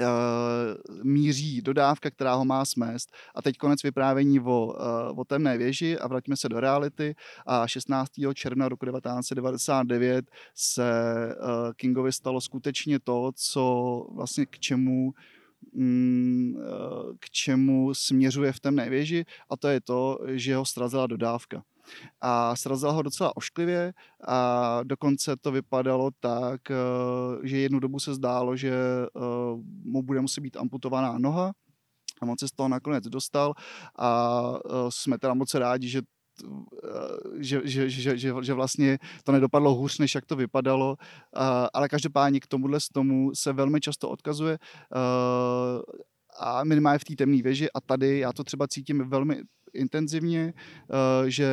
Uh, 0.00 1.02
míří 1.02 1.62
dodávka, 1.62 2.10
která 2.10 2.34
ho 2.34 2.44
má 2.44 2.64
smést. 2.64 3.12
A 3.34 3.42
teď 3.42 3.56
konec 3.56 3.82
vyprávění 3.82 4.40
o, 4.40 4.66
uh, 4.66 5.20
o 5.20 5.24
temné 5.24 5.58
věži 5.58 5.98
a 5.98 6.08
vraťme 6.08 6.36
se 6.36 6.48
do 6.48 6.60
reality. 6.60 7.14
A 7.46 7.66
16. 7.66 8.10
června 8.34 8.68
roku 8.68 8.86
1999 8.86 10.30
se 10.54 10.84
Kingovi 11.76 12.12
stalo 12.12 12.40
skutečně 12.40 12.98
to, 12.98 13.32
co 13.34 14.06
vlastně 14.14 14.46
k 14.46 14.58
čemu 14.58 15.12
mm, 15.74 16.54
k 17.18 17.30
čemu 17.30 17.94
směřuje 17.94 18.52
v 18.52 18.60
temné 18.60 18.90
věži 18.90 19.24
a 19.50 19.56
to 19.56 19.68
je 19.68 19.80
to, 19.80 20.18
že 20.26 20.56
ho 20.56 20.64
srazila 20.64 21.06
dodávka 21.06 21.62
a 22.20 22.56
srazila 22.56 22.92
ho 22.92 23.02
docela 23.02 23.36
ošklivě 23.36 23.92
a 24.28 24.80
dokonce 24.84 25.36
to 25.36 25.52
vypadalo 25.52 26.10
tak, 26.20 26.70
eh, 26.70 26.76
že 27.42 27.58
jednu 27.58 27.80
dobu 27.80 27.98
se 27.98 28.14
zdálo, 28.14 28.56
že 28.56 28.72
eh, 28.72 29.20
mu 29.84 30.02
bude 30.02 30.20
muset 30.20 30.40
být 30.40 30.56
amputovaná 30.56 31.18
noha 31.18 31.52
a 32.22 32.26
moc 32.26 32.40
se 32.40 32.48
z 32.48 32.52
toho 32.52 32.68
nakonec 32.68 33.04
dostal 33.04 33.54
a 33.98 34.52
eh, 34.66 34.70
jsme 34.88 35.18
teda 35.18 35.34
moc 35.34 35.54
rádi, 35.54 35.88
že 35.88 36.00
že, 37.38 37.60
že, 37.64 37.90
že, 37.90 38.18
že, 38.18 38.32
že 38.42 38.54
vlastně 38.54 38.98
to 39.24 39.32
nedopadlo 39.32 39.74
hůř, 39.74 39.98
než 39.98 40.14
jak 40.14 40.26
to 40.26 40.36
vypadalo, 40.36 40.96
ale 41.74 41.88
každopádně 41.88 42.40
k 42.40 42.46
tomuhle 42.46 42.80
z 42.80 42.88
tomu 42.88 43.30
se 43.34 43.52
velmi 43.52 43.80
často 43.80 44.08
odkazuje 44.10 44.58
a 46.40 46.64
minimálně 46.64 46.98
v 46.98 47.04
té 47.04 47.14
temné 47.16 47.42
věži 47.42 47.68
a 47.74 47.80
tady 47.80 48.18
já 48.18 48.32
to 48.32 48.44
třeba 48.44 48.68
cítím 48.68 49.08
velmi 49.08 49.42
intenzivně, 49.74 50.54
eh, 50.56 51.30
že 51.30 51.48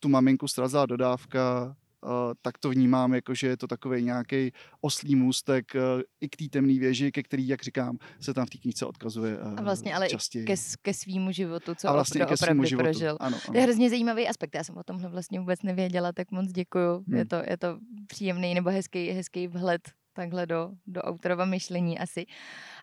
tu 0.00 0.08
maminku 0.08 0.48
srazila 0.48 0.86
dodávka, 0.86 1.76
eh, 2.04 2.08
tak 2.42 2.58
to 2.58 2.70
vnímám 2.70 3.14
jako, 3.14 3.34
že 3.34 3.46
je 3.46 3.56
to 3.56 3.66
takový 3.66 4.02
nějaký 4.02 4.52
oslý 4.80 5.14
můstek 5.16 5.76
eh, 5.76 5.80
i 6.20 6.28
k 6.28 6.36
té 6.36 6.44
temné 6.50 6.78
věži, 6.78 7.12
ke 7.12 7.22
který, 7.22 7.48
jak 7.48 7.62
říkám, 7.62 7.98
se 8.20 8.34
tam 8.34 8.46
v 8.46 8.50
té 8.50 8.58
knize 8.58 8.86
odkazuje 8.86 9.38
A 9.38 9.62
vlastně 9.62 9.94
ale 9.94 10.08
častěji. 10.08 10.44
ke, 10.44 10.54
ke 10.82 10.94
svýmu 10.94 11.32
životu, 11.32 11.74
co 11.74 11.88
a 11.88 11.92
vlastně 11.92 12.24
ke 12.24 12.34
opravdu 12.34 12.64
životu. 12.64 12.84
prožil. 12.84 13.16
Ano, 13.20 13.36
ano. 13.36 13.52
To 13.52 13.56
je 13.56 13.62
hrozně 13.62 13.90
zajímavý 13.90 14.28
aspekt, 14.28 14.54
já 14.54 14.64
jsem 14.64 14.76
o 14.76 14.82
tomhle 14.82 15.08
vlastně 15.08 15.40
vůbec 15.40 15.62
nevěděla, 15.62 16.12
tak 16.12 16.30
moc 16.30 16.52
děkuju. 16.52 17.04
Hmm. 17.08 17.16
Je, 17.16 17.24
to, 17.24 17.36
je 17.50 17.56
to 17.56 17.78
příjemný 18.06 18.54
nebo 18.54 18.70
hezký, 18.70 19.08
hezký 19.10 19.48
vhled 19.48 19.80
takhle 20.12 20.46
do, 20.46 20.70
do 20.86 21.02
autorova 21.02 21.44
myšlení 21.44 21.98
asi. 21.98 22.26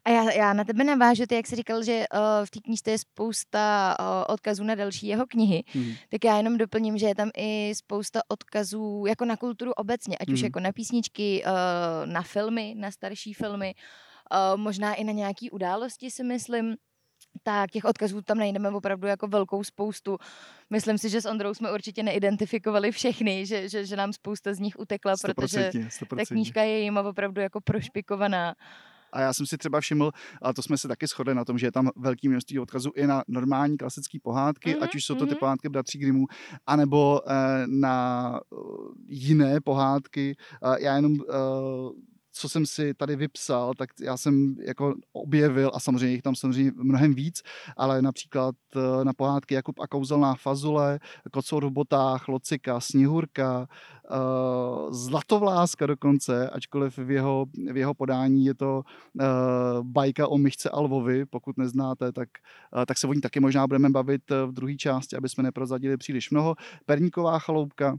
A 0.05 0.09
já, 0.09 0.31
já 0.31 0.53
na 0.53 0.63
tebe 0.63 0.83
navážu, 0.83 1.25
ty 1.25 1.35
jak 1.35 1.47
jsi 1.47 1.55
říkal, 1.55 1.83
že 1.83 2.05
uh, 2.13 2.19
v 2.45 2.51
té 2.51 2.59
knižce 2.59 2.91
je 2.91 2.97
spousta 2.97 3.95
uh, 3.99 4.33
odkazů 4.33 4.63
na 4.63 4.75
další 4.75 5.07
jeho 5.07 5.27
knihy, 5.27 5.63
mm. 5.75 5.93
tak 6.09 6.23
já 6.23 6.37
jenom 6.37 6.57
doplním, 6.57 6.97
že 6.97 7.07
je 7.07 7.15
tam 7.15 7.29
i 7.37 7.71
spousta 7.75 8.21
odkazů 8.27 9.05
jako 9.07 9.25
na 9.25 9.37
kulturu 9.37 9.71
obecně, 9.71 10.17
ať 10.17 10.27
mm. 10.27 10.33
už 10.33 10.39
mhm. 10.39 10.45
jako 10.45 10.59
na 10.59 10.71
písničky, 10.71 11.43
uh, 11.45 12.11
na 12.11 12.21
filmy, 12.21 12.75
na 12.77 12.91
starší 12.91 13.33
filmy, 13.33 13.73
uh, 13.73 14.57
možná 14.57 14.93
i 14.93 15.03
na 15.03 15.11
nějaký 15.11 15.51
události 15.51 16.11
si 16.11 16.23
myslím 16.23 16.75
tak 17.43 17.71
těch 17.71 17.85
odkazů 17.85 18.21
tam 18.21 18.37
najdeme 18.37 18.69
opravdu 18.69 19.07
jako 19.07 19.27
velkou 19.27 19.63
spoustu. 19.63 20.17
Myslím 20.69 20.97
si, 20.97 21.09
že 21.09 21.21
s 21.21 21.25
Ondrou 21.25 21.53
jsme 21.53 21.73
určitě 21.73 22.03
neidentifikovali 22.03 22.91
všechny, 22.91 23.45
že, 23.45 23.69
že, 23.69 23.85
že 23.85 23.95
nám 23.95 24.13
spousta 24.13 24.53
z 24.53 24.59
nich 24.59 24.79
utekla, 24.79 25.13
100%, 25.13 25.33
protože 25.33 25.69
100%. 25.73 26.17
ta 26.17 26.25
knížka 26.25 26.61
je 26.61 26.79
jima 26.79 27.01
opravdu 27.01 27.41
jako 27.41 27.61
prošpikovaná. 27.61 28.55
A 29.11 29.21
já 29.21 29.33
jsem 29.33 29.45
si 29.45 29.57
třeba 29.57 29.81
všiml, 29.81 30.11
a 30.41 30.53
to 30.53 30.61
jsme 30.61 30.77
se 30.77 30.87
taky 30.87 31.07
shodli 31.07 31.35
na 31.35 31.45
tom, 31.45 31.57
že 31.57 31.67
je 31.67 31.71
tam 31.71 31.89
velký 31.95 32.29
množství 32.29 32.59
odkazů 32.59 32.91
i 32.95 33.07
na 33.07 33.23
normální 33.27 33.77
klasické 33.77 34.17
pohádky, 34.23 34.75
mm-hmm, 34.75 34.83
ať 34.83 34.95
už 34.95 35.05
jsou 35.05 35.15
to 35.15 35.25
ty 35.25 35.31
mhm. 35.31 35.39
pohádky 35.39 35.69
bratří 35.69 35.99
Grimů, 35.99 36.25
anebo 36.67 37.21
eh, 37.27 37.33
na 37.67 38.39
uh, 38.49 38.59
jiné 39.07 39.61
pohádky. 39.61 40.35
Uh, 40.63 40.75
já 40.79 40.95
jenom 40.95 41.11
uh, 41.11 41.19
co 42.31 42.49
jsem 42.49 42.65
si 42.65 42.93
tady 42.93 43.15
vypsal, 43.15 43.73
tak 43.73 43.89
já 44.01 44.17
jsem 44.17 44.55
jako 44.61 44.95
objevil, 45.13 45.71
a 45.73 45.79
samozřejmě 45.79 46.13
jich 46.15 46.21
tam 46.21 46.35
samozřejmě 46.35 46.71
mnohem 46.75 47.13
víc, 47.13 47.41
ale 47.77 48.01
například 48.01 48.55
eh, 48.75 49.05
na 49.05 49.13
pohádky 49.13 49.53
Jakub 49.53 49.79
a 49.79 49.87
kouzelná 49.87 50.35
fazule, 50.35 50.99
Kocour 51.31 51.65
v 51.65 51.69
botách, 51.69 52.27
Locika, 52.27 52.79
Sněhurka, 52.79 53.67
uh, 54.11 54.93
Zlatovláska 54.93 55.85
dokonce, 55.85 56.49
ačkoliv 56.49 56.97
v 56.97 57.11
jeho, 57.11 57.45
v 57.71 57.77
jeho 57.77 57.93
podání 57.93 58.45
je 58.45 58.53
to 58.53 58.81
uh, 58.81 59.25
bajka 59.81 60.27
o 60.27 60.37
myšce 60.37 60.69
Alvovi, 60.69 61.25
pokud 61.25 61.57
neznáte, 61.57 62.11
tak, 62.11 62.29
tak 62.87 62.97
se 62.97 63.07
o 63.07 63.13
ní 63.13 63.21
taky 63.21 63.39
možná 63.39 63.67
budeme 63.67 63.89
bavit 63.89 64.21
v 64.45 64.51
druhé 64.51 64.75
části, 64.75 65.15
aby 65.15 65.29
jsme 65.29 65.43
neprozadili 65.43 65.97
příliš 65.97 66.31
mnoho. 66.31 66.55
Perníková 66.85 67.39
chaloupka, 67.39 67.97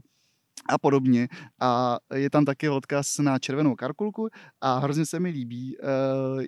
a 0.69 0.77
podobně. 0.77 1.27
A 1.59 1.99
je 2.13 2.29
tam 2.29 2.45
taky 2.45 2.69
odkaz 2.69 3.17
na 3.17 3.39
červenou 3.39 3.75
karkulku 3.75 4.29
a 4.61 4.79
hrozně 4.79 5.05
se 5.05 5.19
mi 5.19 5.29
líbí, 5.29 5.77
eh, 5.79 5.85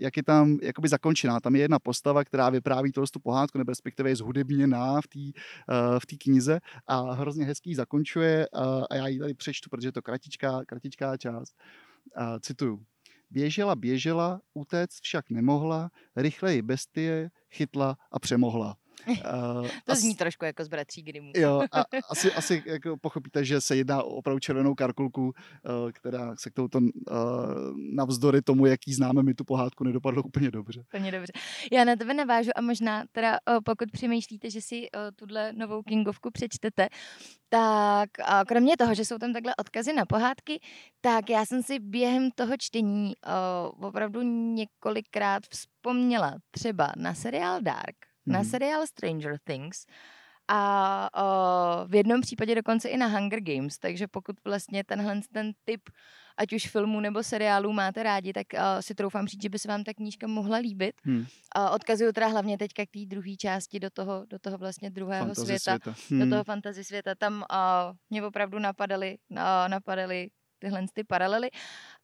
jak 0.01 0.17
je 0.17 0.23
tam 0.23 0.57
jakoby 0.61 0.87
zakončená. 0.87 1.39
Tam 1.39 1.55
je 1.55 1.61
jedna 1.61 1.79
postava, 1.79 2.23
která 2.23 2.49
vypráví 2.49 2.91
tohle 2.91 3.07
tu 3.13 3.19
pohádku, 3.19 3.57
nebo 3.57 3.71
respektive 3.71 4.09
je 4.09 4.15
zhudebněná 4.15 5.01
v 5.01 5.07
té 5.07 5.19
eh, 5.19 5.99
v 5.99 6.17
knize 6.17 6.59
a 6.87 7.13
hrozně 7.13 7.45
hezký 7.45 7.75
zakončuje 7.75 8.47
a 8.89 8.95
já 8.95 9.07
ji 9.07 9.19
tady 9.19 9.33
přečtu, 9.33 9.69
protože 9.69 9.87
je 9.87 9.91
to 9.91 10.01
kratičká, 10.01 10.65
kratičká 10.65 11.17
část. 11.17 11.55
A 12.15 12.39
cituju. 12.39 12.85
Běžela, 13.31 13.75
běžela, 13.75 14.41
utéct 14.53 15.01
však 15.01 15.29
nemohla, 15.29 15.91
rychleji 16.15 16.61
bestie 16.61 17.31
chytla 17.51 17.97
a 18.11 18.19
přemohla. 18.19 18.77
Uh, 19.07 19.67
to 19.85 19.95
zní 19.95 20.15
trošku 20.15 20.45
jako 20.45 20.63
z 20.63 20.67
bratří 20.67 21.01
Grimmů. 21.01 21.31
Jo, 21.35 21.61
a 21.71 21.83
asi, 22.09 22.33
asi 22.33 22.63
jako 22.65 22.97
pochopíte, 22.97 23.45
že 23.45 23.61
se 23.61 23.75
jedná 23.75 24.03
o 24.03 24.09
opravdu 24.09 24.39
červenou 24.39 24.75
karkulku, 24.75 25.21
uh, 25.25 25.91
která 25.91 26.35
se 26.35 26.49
k 26.49 26.53
tomu 26.53 26.89
uh, 27.11 27.15
navzdory 27.93 28.41
tomu, 28.41 28.65
jaký 28.65 28.93
známe 28.93 29.23
my 29.23 29.33
tu 29.33 29.43
pohádku, 29.43 29.83
nedopadlo 29.83 30.23
úplně 30.23 30.51
dobře. 30.51 30.79
Úplně 30.79 31.11
dobře. 31.11 31.33
Já 31.71 31.83
na 31.83 31.95
tebe 31.95 32.13
navážu 32.13 32.51
a 32.55 32.61
možná 32.61 33.03
teda 33.11 33.37
pokud 33.65 33.91
přemýšlíte, 33.91 34.49
že 34.49 34.61
si 34.61 34.81
uh, 34.81 35.01
tuhle 35.15 35.53
novou 35.53 35.81
Kingovku 35.81 36.31
přečtete, 36.31 36.87
tak 37.49 38.09
kromě 38.47 38.77
toho, 38.77 38.95
že 38.95 39.05
jsou 39.05 39.17
tam 39.17 39.33
takhle 39.33 39.55
odkazy 39.55 39.93
na 39.93 40.05
pohádky, 40.05 40.59
tak 41.01 41.29
já 41.29 41.45
jsem 41.45 41.63
si 41.63 41.79
během 41.79 42.31
toho 42.31 42.53
čtení 42.57 43.13
uh, 43.15 43.85
opravdu 43.85 44.21
několikrát 44.53 45.43
vzpomněla 45.49 46.35
třeba 46.51 46.91
na 46.97 47.13
seriál 47.13 47.61
Dark, 47.61 48.12
na 48.25 48.39
mhm. 48.39 48.47
seriál 48.47 48.87
Stranger 48.87 49.37
Things 49.43 49.85
a 50.47 51.09
uh, 51.15 51.91
v 51.91 51.95
jednom 51.95 52.21
případě 52.21 52.55
dokonce 52.55 52.89
i 52.89 52.97
na 52.97 53.07
Hunger 53.07 53.41
Games, 53.41 53.79
takže 53.79 54.07
pokud 54.07 54.35
vlastně 54.45 54.83
tenhle 54.83 55.21
ten 55.33 55.51
typ 55.63 55.81
ať 56.37 56.53
už 56.53 56.67
filmů 56.67 56.99
nebo 56.99 57.23
seriálů 57.23 57.73
máte 57.73 58.03
rádi, 58.03 58.33
tak 58.33 58.47
uh, 58.53 58.59
si 58.79 58.95
troufám 58.95 59.27
říct, 59.27 59.41
že 59.41 59.49
by 59.49 59.59
se 59.59 59.67
vám 59.67 59.83
ta 59.83 59.93
knížka 59.93 60.27
mohla 60.27 60.57
líbit. 60.57 60.95
Hmm. 61.03 61.19
Uh, 61.19 61.25
odkazuju 61.75 62.11
teda 62.11 62.27
hlavně 62.27 62.57
teďka 62.57 62.85
k 62.85 62.89
té 62.89 62.99
druhé 63.05 63.35
části 63.37 63.79
do 63.79 63.89
toho, 63.89 64.25
do 64.29 64.39
toho 64.39 64.57
vlastně 64.57 64.89
druhého 64.89 65.25
fantasy 65.25 65.45
světa, 65.45 65.79
světa. 65.79 65.99
Hmm. 66.09 66.19
do 66.19 66.29
toho 66.29 66.43
fantasy 66.43 66.83
světa. 66.83 67.15
Tam 67.15 67.33
uh, 67.51 67.95
mě 68.09 68.23
opravdu 68.23 68.59
napadaly, 68.59 69.17
uh, 69.31 69.37
napadaly 69.67 70.29
tyhle 70.63 70.85
ty 70.93 71.03
paralely 71.03 71.49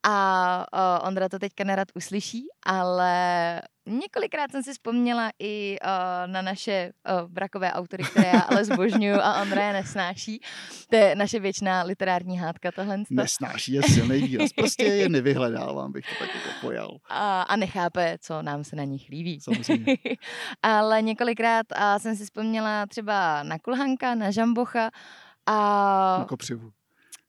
a 0.03 0.65
uh, 0.73 1.07
Ondra 1.07 1.29
to 1.29 1.39
teďka 1.39 1.63
nerad 1.63 1.87
uslyší, 1.95 2.47
ale 2.65 3.61
několikrát 3.85 4.51
jsem 4.51 4.63
si 4.63 4.71
vzpomněla 4.71 5.31
i 5.39 5.77
uh, 5.83 6.31
na 6.31 6.41
naše 6.41 6.91
uh, 7.21 7.29
brakové 7.29 7.73
autory, 7.73 8.03
které 8.03 8.27
já 8.27 8.39
ale 8.39 8.65
zbožňuju 8.65 9.15
a 9.21 9.41
Ondra 9.41 9.67
je 9.67 9.73
nesnáší. 9.73 10.41
To 10.89 10.95
je 10.95 11.15
naše 11.15 11.39
věčná 11.39 11.83
literární 11.83 12.37
hádka 12.37 12.71
tohle. 12.71 13.03
Nesnáší 13.09 13.73
je 13.73 13.81
silný 13.83 14.21
výraz, 14.21 14.53
prostě 14.53 14.83
je 14.83 15.09
nevyhledávám, 15.09 15.91
bych 15.91 16.05
to 16.05 16.25
tak 16.25 16.35
jako 16.35 16.49
pojal. 16.61 16.97
A, 17.09 17.41
a 17.41 17.55
nechápe, 17.55 18.17
co 18.21 18.41
nám 18.41 18.63
se 18.63 18.75
na 18.75 18.83
nich 18.83 19.09
líbí. 19.09 19.41
Samozřejmě. 19.41 19.97
ale 20.63 21.01
několikrát 21.01 21.65
uh, 21.77 21.97
jsem 21.97 22.15
si 22.15 22.23
vzpomněla 22.23 22.85
třeba 22.85 23.43
na 23.43 23.59
Kulhanka, 23.59 24.15
na 24.15 24.31
Žambocha 24.31 24.89
a... 25.45 26.17
Na 26.19 26.25
kopřivu. 26.25 26.71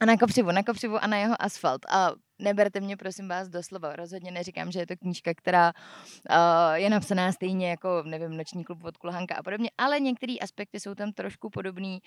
A 0.00 0.04
na 0.04 0.16
kopřivu, 0.16 0.50
na 0.50 0.62
kopřivu 0.62 1.04
a 1.04 1.06
na 1.06 1.16
jeho 1.16 1.42
asfalt. 1.42 1.86
A 1.88 2.12
neberte 2.38 2.80
mě 2.80 2.96
prosím 2.96 3.28
vás 3.28 3.48
doslova. 3.48 3.96
Rozhodně 3.96 4.30
neříkám, 4.30 4.72
že 4.72 4.78
je 4.78 4.86
to 4.86 4.96
knížka, 4.96 5.34
která 5.34 5.72
uh, 5.72 6.74
je 6.74 6.90
napsaná 6.90 7.32
stejně 7.32 7.70
jako, 7.70 8.02
nevím, 8.06 8.36
Noční 8.36 8.64
klub 8.64 8.84
od 8.84 8.96
Kulhanka 8.96 9.34
a 9.34 9.42
podobně, 9.42 9.70
ale 9.78 10.00
některé 10.00 10.34
aspekty 10.42 10.80
jsou 10.80 10.94
tam 10.94 11.12
trošku 11.12 11.50
podobný 11.50 11.98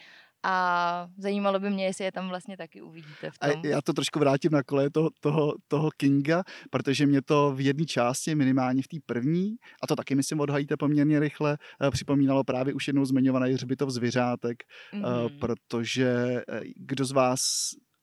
a 0.44 1.08
zajímalo 1.18 1.60
by 1.60 1.70
mě, 1.70 1.86
jestli 1.86 2.06
je 2.06 2.12
tam 2.12 2.30
vlastně 2.30 2.58
taky 2.58 2.82
uvidíte 2.82 3.32
v 3.32 3.40
tom. 3.40 3.64
A 3.64 3.68
já 3.68 3.82
to 3.82 3.94
trošku 3.94 4.20
vrátím 4.20 4.52
na 4.52 4.64
kole 4.64 4.90
toho, 4.90 5.10
toho, 5.20 5.54
toho 5.68 5.90
Kinga, 5.98 6.44
protože 6.70 7.06
mě 7.06 7.22
to 7.22 7.52
v 7.56 7.62
jedné 7.62 7.86
části, 7.86 8.36
minimálně 8.36 8.82
v 8.82 8.88
té 8.88 8.98
první, 9.06 9.56
a 9.84 9.88
to 9.88 9.96
taky 9.96 10.16
myslím 10.16 10.40
odhalíte 10.40 10.78
poměrně 10.78 11.20
rychle, 11.20 11.58
uh, 11.82 11.90
připomínalo 11.90 12.44
právě 12.44 12.74
už 12.74 12.88
jednou 12.88 13.06
zmiňovaný 13.06 13.54
hřbitov 13.54 13.90
zvířátek, 13.90 14.64
mm-hmm. 14.94 15.26
uh, 15.26 15.40
protože 15.40 16.42
kdo 16.76 17.06
z 17.06 17.12
vás 17.12 17.40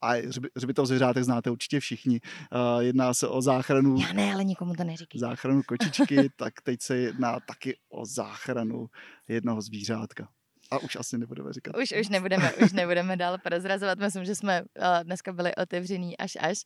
a 0.02 0.12
hřbitov 0.56 0.86
zvířátek 0.86 1.24
znáte 1.24 1.50
určitě 1.50 1.80
všichni. 1.80 2.20
Uh, 2.20 2.82
jedná 2.82 3.14
se 3.14 3.28
o 3.28 3.42
záchranu... 3.42 3.96
Já 4.00 4.12
ne, 4.12 4.32
ale 4.34 4.44
nikomu 4.44 4.74
to 4.74 4.84
neříkej. 4.84 5.18
Záchranu 5.18 5.62
kočičky, 5.62 6.30
tak 6.36 6.54
teď 6.62 6.82
se 6.82 6.96
jedná 6.96 7.40
taky 7.40 7.78
o 7.88 8.06
záchranu 8.06 8.86
jednoho 9.28 9.62
zvířátka. 9.62 10.28
A 10.70 10.78
už 10.78 10.96
asi 10.96 11.18
nebudeme 11.18 11.52
říkat. 11.52 11.76
Už, 11.76 11.92
už 12.00 12.08
nebudeme, 12.08 12.52
už 12.52 12.72
nebudeme 12.72 13.16
dál 13.16 13.38
prozrazovat. 13.38 13.98
Myslím, 13.98 14.24
že 14.24 14.34
jsme 14.34 14.62
uh, 14.62 14.86
dneska 15.02 15.32
byli 15.32 15.54
otevřený 15.54 16.18
až 16.18 16.36
až. 16.40 16.58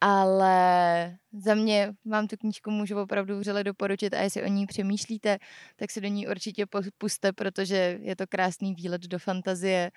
Ale 0.00 1.16
za 1.32 1.54
mě 1.54 1.92
vám 2.04 2.26
tu 2.26 2.36
knížku 2.36 2.70
můžu 2.70 2.98
opravdu 2.98 3.38
vřele 3.38 3.64
doporučit 3.64 4.14
a 4.14 4.20
jestli 4.20 4.42
o 4.42 4.46
ní 4.46 4.66
přemýšlíte, 4.66 5.38
tak 5.76 5.90
se 5.90 6.00
do 6.00 6.08
ní 6.08 6.28
určitě 6.28 6.66
puste, 6.98 7.32
protože 7.32 7.98
je 8.00 8.16
to 8.16 8.26
krásný 8.26 8.74
výlet 8.74 9.02
do 9.02 9.18
fantazie 9.18 9.90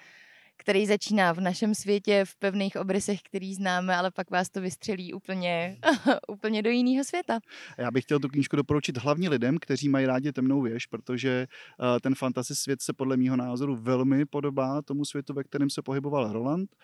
který 0.58 0.86
začíná 0.86 1.34
v 1.34 1.40
našem 1.40 1.76
světě 1.76 2.26
v 2.26 2.36
pevných 2.36 2.76
obrysech, 2.76 3.22
který 3.22 3.54
známe, 3.54 3.96
ale 3.96 4.12
pak 4.12 4.32
vás 4.32 4.50
to 4.50 4.62
vystřelí 4.62 5.14
úplně, 5.14 5.78
úplně 6.28 6.62
do 6.64 6.70
jiného 6.70 7.04
světa. 7.04 7.40
Já 7.78 7.92
bych 7.92 8.04
chtěl 8.04 8.20
tu 8.20 8.28
knížku 8.28 8.56
doporučit 8.56 8.98
hlavně 8.98 9.30
lidem, 9.30 9.58
kteří 9.58 9.90
mají 9.90 10.06
rádi 10.06 10.32
temnou 10.32 10.62
věž, 10.62 10.86
protože 10.86 11.48
uh, 11.80 12.00
ten 12.00 12.16
fantasy 12.16 12.56
svět 12.56 12.82
se 12.82 12.94
podle 12.94 13.18
mého 13.18 13.36
názoru 13.36 13.76
velmi 13.76 14.26
podobá 14.26 14.82
tomu 14.82 15.06
světu, 15.06 15.34
ve 15.34 15.44
kterém 15.44 15.70
se 15.70 15.82
pohyboval 15.82 16.34
Roland. 16.34 16.76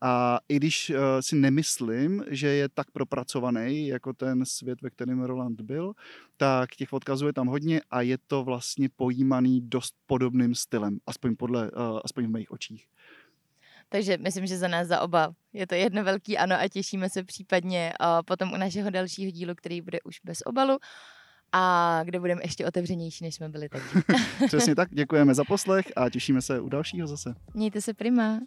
A 0.00 0.38
i 0.48 0.56
když 0.56 0.90
uh, 0.90 0.96
si 1.20 1.36
nemyslím, 1.36 2.24
že 2.30 2.48
je 2.48 2.68
tak 2.68 2.90
propracovaný 2.90 3.88
jako 3.88 4.12
ten 4.12 4.44
svět, 4.44 4.82
ve 4.82 4.90
kterém 4.90 5.22
Roland 5.22 5.60
byl, 5.60 5.92
tak 6.36 6.70
těch 6.70 6.92
odkazů 6.92 7.26
je 7.26 7.32
tam 7.32 7.46
hodně 7.46 7.80
a 7.90 8.00
je 8.00 8.18
to 8.26 8.44
vlastně 8.44 8.88
pojímaný 8.96 9.60
dost 9.60 9.94
podobným 10.06 10.54
stylem, 10.54 10.98
aspoň, 11.06 11.36
podle, 11.36 11.70
uh, 11.70 12.00
aspoň 12.04 12.26
v 12.26 12.30
mých 12.30 12.50
očích. 12.50 12.86
Takže 13.94 14.18
myslím, 14.18 14.46
že 14.46 14.58
za 14.58 14.68
nás 14.68 14.88
za 14.88 15.00
oba 15.00 15.34
je 15.52 15.66
to 15.66 15.74
jedno 15.74 16.04
velký 16.04 16.38
ano 16.38 16.56
a 16.60 16.68
těšíme 16.68 17.10
se 17.10 17.24
případně 17.24 17.92
potom 18.26 18.52
u 18.52 18.56
našeho 18.56 18.90
dalšího 18.90 19.30
dílu, 19.30 19.54
který 19.54 19.80
bude 19.80 19.98
už 20.04 20.20
bez 20.24 20.38
obalu 20.46 20.78
a 21.52 22.00
kde 22.04 22.20
budeme 22.20 22.42
ještě 22.44 22.66
otevřenější, 22.66 23.24
než 23.24 23.34
jsme 23.34 23.48
byli 23.48 23.68
teď. 23.68 23.82
Přesně 24.46 24.74
tak, 24.74 24.88
děkujeme 24.94 25.34
za 25.34 25.44
poslech 25.44 25.86
a 25.96 26.10
těšíme 26.10 26.42
se 26.42 26.60
u 26.60 26.68
dalšího 26.68 27.06
zase. 27.06 27.34
Mějte 27.54 27.80
se 27.80 27.94
prima. 27.94 28.40